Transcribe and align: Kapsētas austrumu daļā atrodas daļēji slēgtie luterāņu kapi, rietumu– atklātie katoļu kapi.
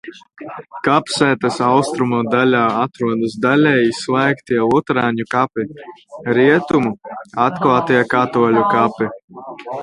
Kapsētas 0.85 1.57
austrumu 1.65 2.21
daļā 2.35 2.61
atrodas 2.85 3.35
daļēji 3.43 3.91
slēgtie 3.97 4.57
luterāņu 4.71 5.27
kapi, 5.35 5.67
rietumu– 6.39 6.95
atklātie 7.47 8.01
katoļu 8.17 8.67
kapi. 8.75 9.13